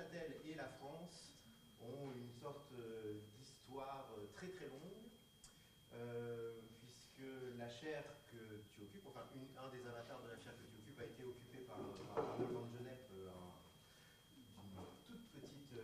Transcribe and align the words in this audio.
Et 0.00 0.54
la 0.54 0.64
France 0.80 1.28
ont 1.84 2.08
une 2.16 2.32
sorte 2.40 2.72
d'histoire 3.36 4.08
très 4.34 4.48
très 4.48 4.64
longue, 4.68 5.04
puisque 6.80 7.28
la 7.58 7.68
chaire 7.68 8.04
que 8.32 8.64
tu 8.72 8.80
occupes, 8.80 9.04
enfin 9.06 9.28
un 9.28 9.68
des 9.68 9.84
avatars 9.84 10.22
de 10.24 10.28
la 10.32 10.38
chaire 10.40 10.56
que 10.56 10.64
tu 10.64 10.80
occupes 10.80 11.00
a 11.00 11.04
été 11.04 11.22
occupé 11.28 11.68
par, 11.68 11.76
par 12.16 12.32
Arnold 12.32 12.48
van 12.48 12.64
Genep, 12.72 13.12
une 13.12 14.72
toute 15.06 15.20
petite, 15.36 15.76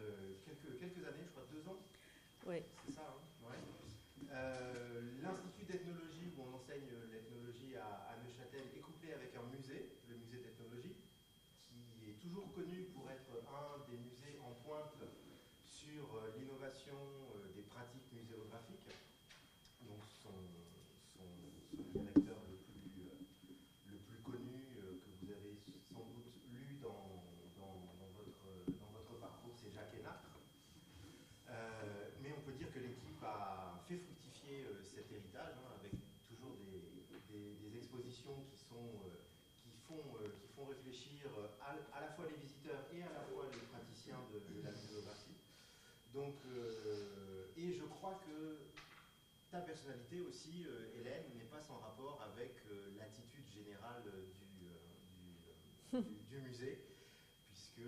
quelques, 0.48 0.80
quelques 0.80 1.04
années, 1.04 1.28
je 1.28 1.32
crois 1.36 1.44
deux 1.52 1.68
ans. 1.68 1.76
C'est 2.88 2.96
ça, 2.96 3.12
hein 3.12 3.20
ouais. 3.44 3.60
L'Institut 5.20 5.66
d'ethnologie, 5.68 6.32
où 6.32 6.40
on 6.40 6.56
enseigne 6.56 6.88
l'ethnologie 7.12 7.76
à, 7.76 8.16
à 8.16 8.16
Neuchâtel, 8.24 8.64
est 8.72 8.80
couplé 8.80 9.12
avec 9.12 9.36
un 9.36 9.44
musée, 9.52 9.92
le 10.08 10.16
musée 10.16 10.40
d'ethnologie, 10.40 10.96
qui 11.68 12.08
est 12.08 12.16
toujours 12.16 12.48
connu 12.54 12.88
pour 12.96 13.10
être 13.10 13.44
un 13.52 13.84
des 13.90 13.98
musées 13.98 14.38
en 14.42 14.52
pointe 14.64 14.94
sur 15.96 16.12
l'innovation 16.36 17.00
des 17.56 17.64
pratiques 17.72 18.12
muséographiques. 18.12 18.92
Donc 19.88 20.04
son, 20.20 20.36
directeur 21.96 22.36
le 22.52 22.60
plus, 22.68 23.96
plus 24.04 24.20
connu, 24.20 24.60
que 24.76 25.08
vous 25.08 25.32
avez 25.32 25.56
sans 25.88 26.04
doute 26.04 26.36
lu 26.52 26.76
dans, 26.84 27.24
votre, 27.56 29.16
parcours, 29.24 29.56
c'est 29.56 29.72
Jacques 29.72 29.96
Hénâtre. 29.96 30.36
Euh, 31.48 32.12
mais 32.20 32.28
on 32.36 32.44
peut 32.44 32.52
dire 32.60 32.68
que 32.76 32.80
l'équipe 32.84 33.24
a 33.24 33.80
fait 33.88 33.96
fructifier 33.96 34.68
euh, 34.68 34.84
cet 34.84 35.08
héritage 35.08 35.56
hein, 35.64 35.80
avec 35.80 35.96
toujours 36.28 36.60
des, 36.60 37.72
expositions 37.72 38.36
qui 38.52 38.60
euh, 38.76 39.16
font, 39.88 40.04
euh, 40.20 40.28
réfléchir 40.68 41.32
à, 41.64 42.00
la 42.00 42.12
fois 42.12 42.28
les 42.28 42.36
visiteurs 42.36 42.84
et 42.92 43.00
à 43.00 43.12
la 43.16 43.24
fois 43.32 43.48
les 43.48 43.64
praticiens 43.72 44.20
de, 44.28 44.44
de 44.44 44.60
la 44.60 44.72
muséographie. 44.76 45.36
Donc, 46.26 46.42
euh, 46.50 47.54
et 47.56 47.70
je 47.70 47.84
crois 47.86 48.18
que 48.26 48.58
ta 49.52 49.62
personnalité 49.62 50.18
aussi, 50.26 50.66
euh, 50.66 50.98
Hélène, 50.98 51.22
n'est 51.38 51.46
pas 51.46 51.62
sans 51.62 51.78
rapport 51.78 52.18
avec 52.34 52.50
euh, 52.66 52.98
l'attitude 52.98 53.46
générale 53.46 54.02
du, 54.34 54.42
du, 54.58 56.02
du, 56.02 56.18
du, 56.26 56.38
musée, 56.42 56.82
puisque, 57.46 57.86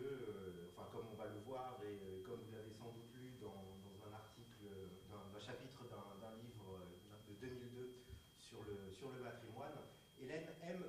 enfin, 0.70 0.86
comme 0.94 1.10
on 1.10 1.18
va 1.18 1.26
le 1.26 1.42
voir 1.50 1.82
et 1.82 2.22
comme 2.22 2.38
vous 2.46 2.54
l'avez 2.54 2.70
sans 2.70 2.94
doute 2.94 3.10
lu 3.18 3.34
dans, 3.42 3.82
dans 3.82 3.98
un 4.06 4.14
article, 4.14 4.70
dans 5.10 5.34
un 5.34 5.42
chapitre 5.42 5.82
d'un 5.90 6.30
livre 6.38 6.78
de 7.26 7.34
2002 7.42 7.90
sur 8.38 8.62
le, 8.62 8.94
sur 8.94 9.10
le 9.10 9.18
patrimoine, 9.18 9.82
Hélène 10.22 10.46
aime 10.62 10.86